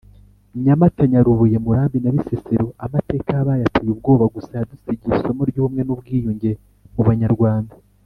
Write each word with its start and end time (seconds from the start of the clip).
Nyamata, 0.63 1.01
Nyarubuye, 1.11 1.57
Murambi 1.65 1.97
na 2.01 2.11
Bisesero 2.15 2.67
amateka 2.85 3.29
yahabaye 3.33 3.61
ateye 3.65 3.89
ubwoba 3.95 4.25
gusa 4.35 4.51
yadusigiye 4.59 5.13
isomo 5.17 5.41
ry’ubumwe 5.49 5.81
n’ubwiyunge 5.83 6.51
mu 6.95 7.01
banyarwanda. 7.09 7.73